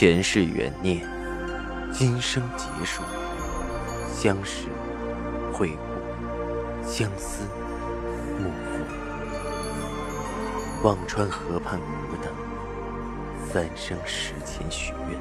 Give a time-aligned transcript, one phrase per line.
[0.00, 1.06] 前世缘孽，
[1.92, 3.02] 今生结束，
[4.10, 4.68] 相识、
[5.52, 7.44] 会故，相思、
[8.38, 8.78] 幕后。
[10.82, 12.32] 忘川河畔孤等，
[13.52, 15.20] 三生石前许愿，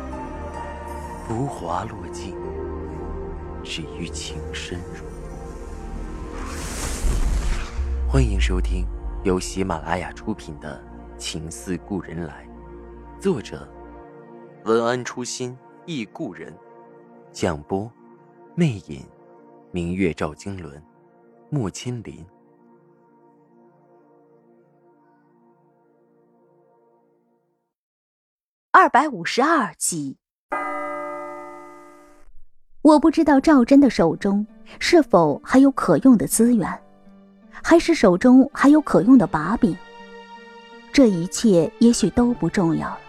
[1.28, 2.34] 浮华落尽，
[3.62, 5.04] 只余情深入。
[8.10, 8.88] 欢迎收听
[9.26, 10.82] 由喜马拉雅出品的
[11.18, 12.48] 《情似故人来》，
[13.22, 13.70] 作者。
[14.70, 16.56] 文安初心忆故人，
[17.32, 17.92] 蒋波，
[18.54, 19.04] 魅影，
[19.72, 20.80] 明月照经纶，
[21.50, 22.24] 木千林。
[28.70, 30.16] 二百五十二集。
[32.84, 34.46] 我不知道赵真的手中
[34.78, 36.80] 是否还有可用的资源，
[37.64, 39.76] 还是手中还有可用的把柄。
[40.94, 43.09] 这一切也许都不重要了。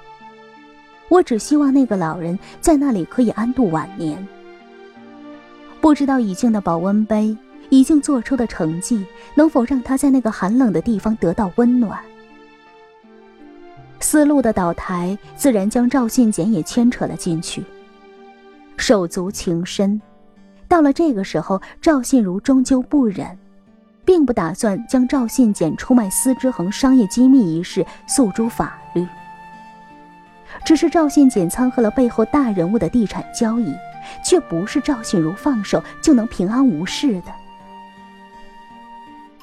[1.10, 4.26] 我只希望那个老人在那里可以安度晚年。
[5.80, 7.36] 不知道已经的保温杯，
[7.68, 11.98] 已经做出的成绩，能否让他在那个寒冷的地方得到温暖？
[13.98, 17.64] 思路的倒台，自然将赵信简也牵扯了进去。
[18.76, 20.00] 手足情深，
[20.68, 23.36] 到了这个时候，赵信如终究不忍，
[24.04, 28.79] 并不打算将赵信简出卖司之恒商业机密一事诉诸法。
[30.64, 33.74] 只是赵信简参和了背后大人物的地产交易，
[34.24, 37.32] 却不是赵信如放手就能平安无事的。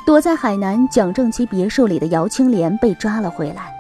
[0.06, 3.74] 躲在海南蒋正奇别墅里的姚青莲被抓了回来，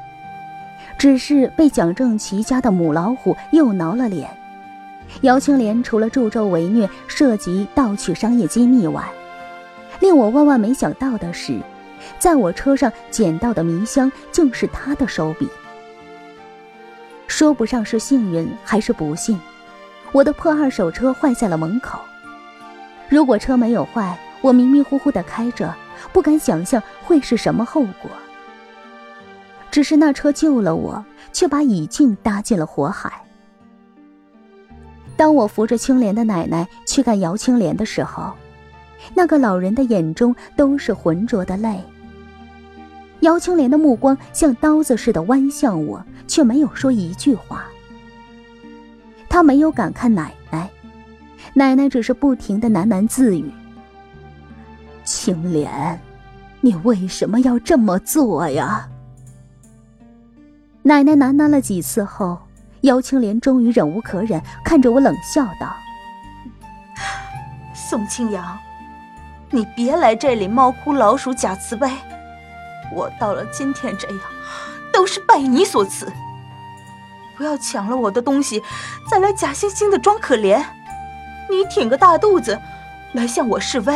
[0.97, 4.29] 只是被蒋正奇家的母老虎又挠了脸。
[5.21, 9.03] 姚青莲除了助纣为虐、涉及盗取商业机密外，
[10.01, 11.57] 令我万万没想到的是，
[12.19, 15.47] 在我车上捡到的迷香竟是他的手笔。
[17.27, 19.39] 说不上是幸运还是不幸，
[20.11, 21.99] 我的破二手车坏在了门口。
[23.09, 25.73] 如果车没有坏，我迷迷糊糊的开着，
[26.11, 28.09] 不敢想象会是什么后果。
[29.69, 33.21] 只是那车救了我，却把以静搭进了火海。
[35.15, 38.33] 当我扶着青莲的奶奶去看姚青莲的时候，
[39.13, 41.79] 那个老人的眼中都是浑浊的泪。
[43.21, 47.63] 姚青莲的目光像刀子似的剜向我，却没有说一句话。
[49.29, 50.69] 他没有敢看奶奶，
[51.53, 53.51] 奶奶只是不停的喃喃自语
[55.03, 55.99] ：“青莲，
[56.61, 58.89] 你为什么要这么做呀？”
[60.83, 62.39] 奶奶喃喃了几次后，
[62.81, 65.75] 姚青莲终于忍无可忍，看着我冷笑道
[67.75, 68.57] ：“宋清扬，
[69.51, 71.89] 你别来这里猫哭老鼠假慈悲。”
[72.95, 74.19] 我到了今天这样，
[74.97, 76.11] 都是拜你所赐。
[77.37, 78.63] 不要抢了我的东西，
[79.07, 80.59] 再来假惺惺的装可怜。
[81.47, 82.59] 你挺个大肚子，
[83.13, 83.95] 来向我示威，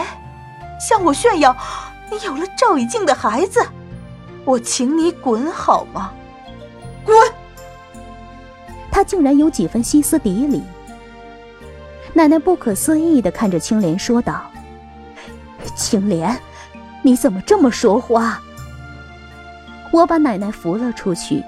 [0.80, 1.58] 向我炫耀
[2.12, 3.60] 你有了赵以静的孩子。
[4.46, 6.14] 我请你滚好吗？
[7.04, 7.18] 滚！
[8.92, 10.62] 他竟然有几分歇斯底里。
[12.14, 14.44] 奶奶不可思议的看着青莲说道
[15.76, 16.40] ：“青莲，
[17.02, 18.40] 你怎么这么说话？”
[19.92, 21.44] 我把奶奶扶了出去，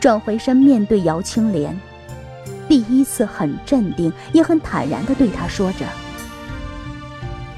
[0.00, 1.78] 转回身面对姚青莲，
[2.66, 5.84] 第一次很镇定，也很坦然地对她说着：“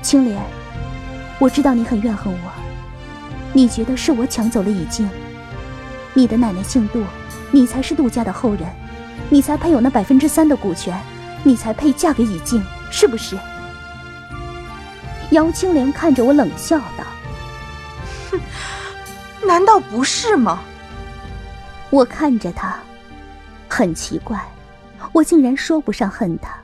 [0.02, 0.42] 青莲，
[1.38, 2.50] 我知道你很怨恨我，
[3.52, 5.08] 你觉得是我抢走了以静。
[6.14, 7.04] 你的奶奶姓杜，
[7.52, 8.62] 你才是杜家的后人，
[9.30, 11.00] 你才配有那百分之三的股权，
[11.44, 13.38] 你才配嫁给以静，是不是？”
[15.30, 17.04] 姚青莲看着我冷笑道
[18.32, 18.40] ：“哼。”
[19.46, 20.62] 难道不是吗？
[21.90, 22.82] 我看着他，
[23.68, 24.44] 很奇怪，
[25.12, 26.58] 我竟然说不上恨他。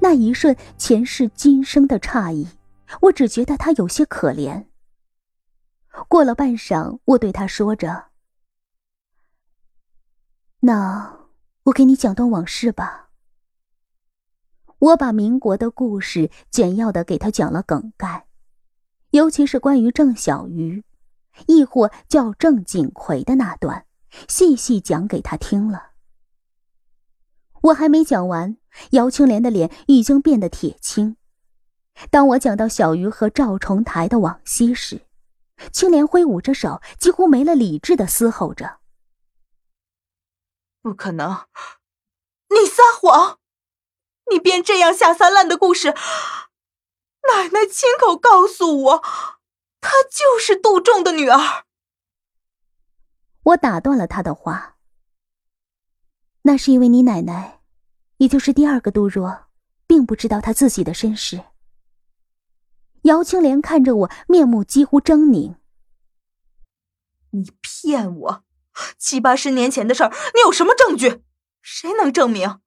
[0.00, 2.48] 那一瞬前世今生的诧异，
[3.02, 4.64] 我只觉得他有些可怜。
[6.08, 8.06] 过了半晌，我对他说着
[10.60, 11.18] ：“那
[11.64, 13.10] 我给你讲段往事吧。”
[14.78, 18.26] 我把民国的故事简要的给他讲了梗概，
[19.10, 20.82] 尤其是关于郑小鱼。
[21.46, 23.86] 亦或叫郑景奎的那段，
[24.28, 25.92] 细细讲给他听了。
[27.62, 28.56] 我还没讲完，
[28.90, 31.16] 姚青莲的脸已经变得铁青。
[32.10, 35.02] 当我讲到小鱼和赵重台的往昔时，
[35.70, 38.78] 青莲挥舞着手，几乎没了理智的嘶吼着
[40.82, 41.46] ：“不可能！
[42.48, 43.38] 你撒谎！
[44.30, 45.88] 你编这样下三滥的故事！
[45.88, 49.02] 奶奶亲口告诉我。”
[49.82, 51.64] 她就是杜仲的女儿。
[53.42, 54.78] 我打断了他的话。
[56.42, 57.60] 那是因为你奶奶，
[58.16, 59.48] 也就是第二个杜若，
[59.86, 61.44] 并不知道她自己的身世。
[63.02, 65.56] 姚青莲看着我，面目几乎狰狞。
[67.30, 68.44] 你骗我！
[68.96, 71.22] 七八十年前的事儿，你有什么证据？
[71.60, 72.60] 谁能证明？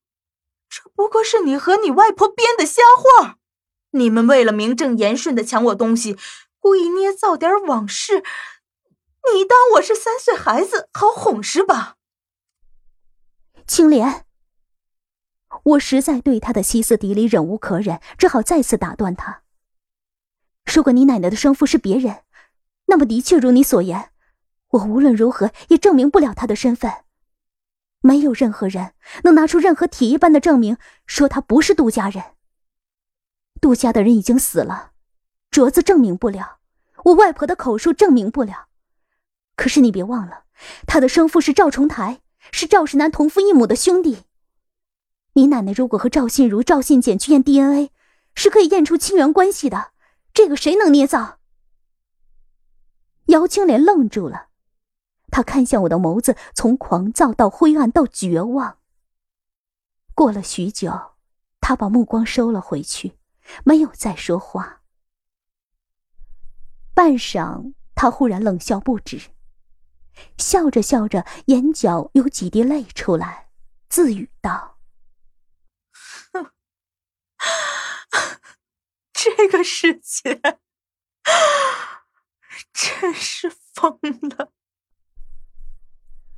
[0.69, 3.39] 这不过是你和你外婆编的瞎话。
[3.91, 6.18] 你们为了名正言顺的抢我东西，
[6.65, 8.23] 故意捏造点往事。
[9.31, 11.97] 你当我是三岁孩子，好哄是吧？
[13.67, 14.25] 青莲，
[15.62, 19.44] 我实在对他的歇斯底里忍无可忍，只好再次打断他。
[20.65, 22.23] 如果你奶奶的生父是别人，
[22.88, 24.09] 那么的确如你所言，
[24.69, 26.91] 我无论如何也证明不了他的身份。
[28.01, 32.23] 没有任何人能拿出任何铁一般的证明，说他不是杜家人。
[33.61, 34.94] 杜家的人已经死了，
[35.56, 36.57] 镯子证明不了，
[37.06, 38.68] 我外婆的口述证明不了。
[39.56, 40.44] 可是你别忘了，
[40.86, 42.19] 他的生父是赵重台，
[42.52, 44.24] 是赵世南同父异母的兄弟。
[45.31, 47.92] 你奶奶如果和赵信如、赵信简去验 DNA，
[48.34, 49.92] 是可以验出亲缘关系的。
[50.34, 51.40] 这个谁能捏造？
[53.28, 54.48] 姚青莲愣住了，
[55.31, 58.80] 他看向我的眸子，从狂躁到灰暗到绝望。
[60.13, 60.92] 过了许久，
[61.62, 63.13] 他把目光收了回去，
[63.63, 64.81] 没有再说话。
[66.95, 69.30] 半晌，他忽然冷笑不止，
[70.38, 73.50] 笑着笑着，眼角有几滴泪出来，
[73.89, 74.77] 自语道：“。”
[79.12, 80.39] 这个世界
[82.71, 84.00] 真是疯
[84.38, 84.51] 了。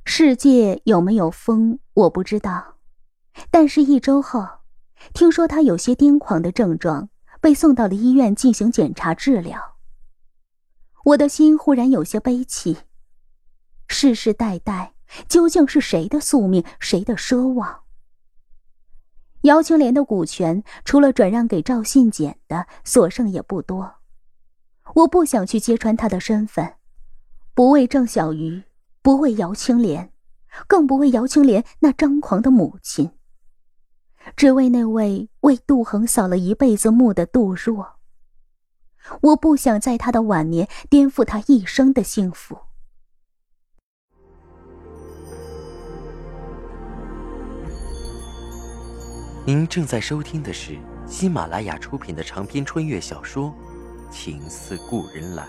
[0.04, 2.78] 世界有没有疯，我不知道。
[3.50, 4.44] 但是，一周后，
[5.14, 7.10] 听说他有些癫狂的症状，
[7.40, 9.77] 被送到了医院进行检查治疗。
[11.08, 12.78] 我的心忽然有些悲戚。
[13.86, 14.92] 世世代代，
[15.26, 17.84] 究竟是谁的宿命，谁的奢望？
[19.42, 23.94] 姚青莲的股权，除了转让给赵信简的，所剩也不多。
[24.96, 26.74] 我不想去揭穿他的身份，
[27.54, 28.64] 不为郑小鱼，
[29.00, 30.12] 不为姚青莲，
[30.66, 33.12] 更不为姚青莲那张狂的母亲，
[34.36, 37.97] 只为那位为杜恒扫了一辈子墓的杜若。
[39.22, 42.58] 我不想在他的晚年颠覆他一生的幸福。
[49.44, 50.76] 您正在收听的是
[51.06, 53.48] 喜马拉雅出品的长篇穿越小说
[54.12, 55.44] 《情似故人来》。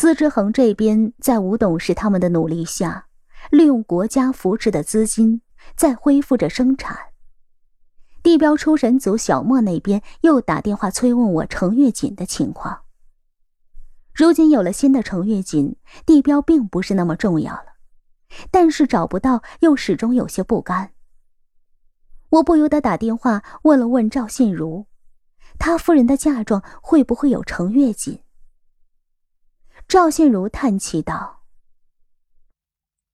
[0.00, 3.08] 司之恒这边在吴董事他们的努力下，
[3.50, 5.42] 利用国家扶持的资金
[5.76, 6.96] 在恢复着生产。
[8.22, 12.82] 地标出神组小莫那边又打电话催问我程月锦的情况。
[14.12, 17.76] 如今有了新的程月锦，地标并不是那么重要了，
[18.50, 20.92] 但是找不到又始终有些不甘。
[22.28, 24.86] 我不由得打电话问了问赵信如，
[25.58, 28.22] 他夫人的嫁妆会不会有程月锦？
[29.88, 31.39] 赵信如叹气道：“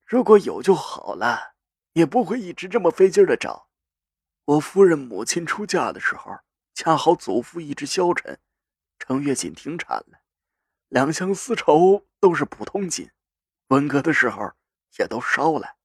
[0.07, 1.55] 如果有就好了，
[1.91, 3.67] 也不会一直这么费劲的找。
[4.45, 6.31] 我夫人母亲出嫁的时候，
[6.73, 8.39] 恰好祖父一直消沉，
[8.97, 10.19] 程月锦停产了。”
[10.87, 13.11] 两相丝绸都是普通金，
[13.67, 14.53] 文革的时候
[14.97, 15.75] 也都烧了，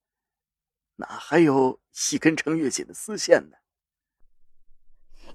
[0.95, 3.57] 哪还有细根程月锦的丝线呢？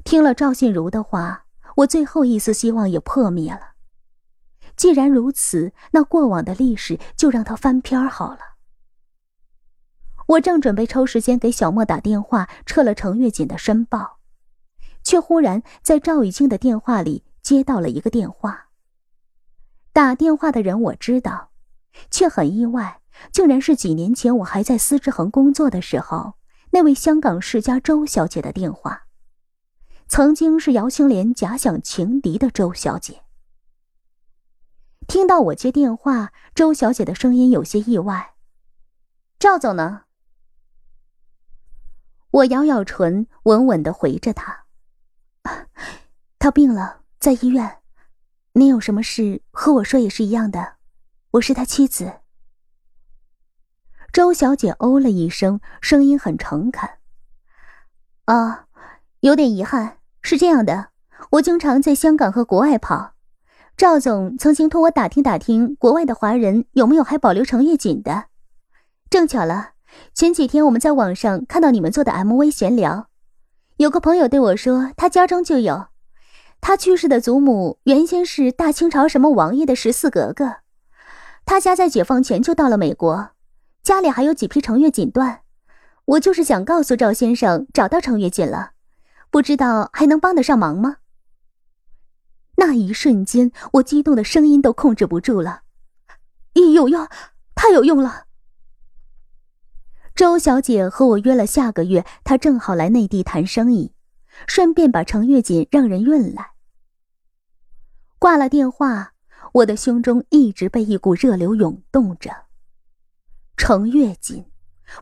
[0.06, 3.74] 听了赵信如的话，我最后一丝希望也破灭了。
[4.78, 8.57] 既然如此，那过往的历史就让它翻篇好了。
[10.28, 14.20] 我正准备抽时间给小莫打电话撤了程月锦的申报，
[15.02, 18.68] 却忽然在赵雨静的电话里接到了一个电话。
[19.94, 21.52] 打电话的人我知道，
[22.12, 23.00] 却很意外，
[23.32, 26.34] 竟然是几年前我还在司之恒工作的时候，
[26.72, 29.04] 那位香港世家周小姐的电话。
[30.10, 33.22] 曾经是姚青莲假想情敌的周小姐。
[35.08, 38.34] 听到我接电话，周小姐的声音有些意外
[39.40, 40.02] ：“赵总呢？”
[42.38, 44.66] 我咬咬唇，稳稳的回着他
[46.38, 47.78] ：“他病了，在医院。”
[48.54, 50.76] 你有什么事和我说也是一样的，
[51.32, 52.20] 我是他妻子。
[54.14, 56.88] 周小姐哦了一声，声音很诚恳。
[58.26, 58.68] 啊，
[59.22, 60.90] 有点遗憾，是这样的，
[61.32, 63.14] 我经常在香港和国外跑，
[63.76, 68.26] 赵总曾经托我打听打听国外的华人有没有还保留程月锦的。
[69.10, 69.72] 正巧了，
[70.14, 73.08] 前几天我们在网上看到你们做的 MV 闲聊，
[73.78, 75.88] 有个朋友对我说他家中就有。
[76.60, 80.56] 他去世的祖母原先是大清朝什么王爷的十四格格，
[81.46, 83.30] 他家在解放前就到了美国，
[83.84, 85.40] 家里还有几批程月锦缎。
[86.06, 88.72] 我就是想告诉赵先生找到程月锦了，
[89.30, 90.98] 不知道还能帮得上忙吗？
[92.56, 95.62] 那一瞬间，我激动的声音都控制不住了。
[96.74, 97.08] 有用，
[97.54, 98.27] 太有用了！
[100.18, 103.94] 周小姐和我约了下个月，她正好来内地谈生意，
[104.48, 106.54] 顺便把程月锦让人运来。
[108.18, 109.14] 挂了电话，
[109.54, 112.32] 我的胸中一直被一股热流涌动着。
[113.58, 114.44] 程月锦，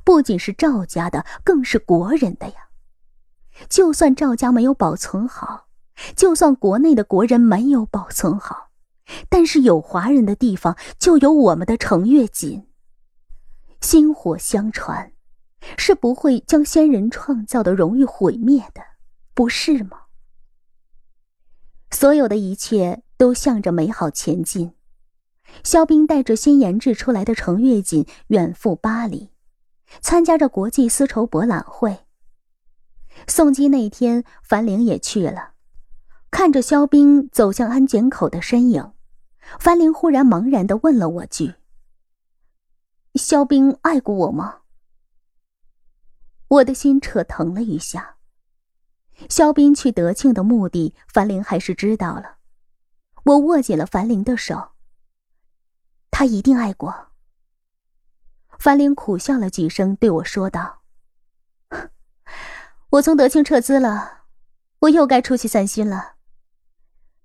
[0.04, 2.56] 不仅是赵家的，更是国人的呀。
[3.70, 5.68] 就算赵家没有保存好，
[6.18, 8.72] 就算国内的国人没有保存好，
[9.30, 12.68] 但是有华人的地方，就有我们的程月锦。
[13.86, 15.14] 薪火相传，
[15.78, 18.82] 是不会将先人创造的荣誉毁灭的，
[19.36, 20.06] 不是吗？
[21.92, 24.74] 所有的一切都向着美好前进。
[25.64, 29.30] 肖冰带着新研制出来的程月锦远赴巴黎，
[30.02, 32.00] 参加着国际丝绸博览会。
[33.28, 35.52] 送机那天，樊玲也去了。
[36.32, 38.94] 看着肖冰走向安检口的身影，
[39.60, 41.54] 樊玲忽然茫然的问了我句
[43.16, 44.62] ：“肖冰爱过我吗？”
[46.48, 48.18] 我的心扯疼了一下。
[49.30, 52.38] 肖斌去德庆的目的，樊玲还是知道了。
[53.24, 54.74] 我握紧了樊玲的手。
[56.12, 57.08] 他一定爱过。
[58.60, 60.82] 樊玲苦笑了几声，对我说道
[62.92, 64.26] ：“我从德庆撤资了，
[64.80, 66.16] 我又该出去散心了。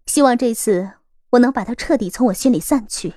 [0.07, 0.93] 希望这次
[1.31, 3.17] 我能把他彻底从我心里散去。”